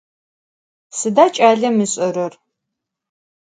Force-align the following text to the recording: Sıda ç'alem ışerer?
Sıda 0.97 1.25
ç'alem 1.35 1.75
ışerer? 1.85 2.33